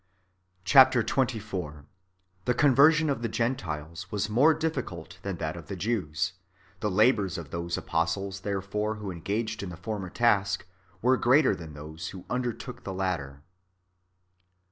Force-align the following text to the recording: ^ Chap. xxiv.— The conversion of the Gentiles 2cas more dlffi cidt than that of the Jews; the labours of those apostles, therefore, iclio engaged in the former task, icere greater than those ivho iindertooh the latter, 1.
^ 0.61 0.63
Chap. 0.63 0.93
xxiv.— 0.93 1.85
The 2.45 2.53
conversion 2.55 3.07
of 3.07 3.21
the 3.21 3.29
Gentiles 3.29 4.07
2cas 4.09 4.29
more 4.31 4.55
dlffi 4.57 4.81
cidt 4.83 5.21
than 5.21 5.37
that 5.37 5.55
of 5.55 5.67
the 5.67 5.75
Jews; 5.75 6.33
the 6.79 6.89
labours 6.89 7.37
of 7.37 7.51
those 7.51 7.77
apostles, 7.77 8.39
therefore, 8.39 8.95
iclio 8.97 9.11
engaged 9.11 9.61
in 9.61 9.69
the 9.69 9.77
former 9.77 10.09
task, 10.09 10.65
icere 11.03 11.21
greater 11.21 11.55
than 11.55 11.75
those 11.75 12.09
ivho 12.13 12.25
iindertooh 12.25 12.81
the 12.83 12.95
latter, 12.95 13.29
1. 13.33 13.41